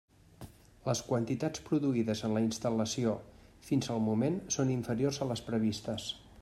Les 0.87 1.01
quantitats 1.09 1.63
produïdes 1.67 2.23
en 2.29 2.33
la 2.37 2.43
instal·lació 2.47 3.15
fins 3.69 3.93
al 3.97 4.03
moment 4.09 4.43
són 4.59 4.75
inferiors 4.79 5.25
a 5.27 5.29
les 5.33 5.45
previstes. 5.51 6.09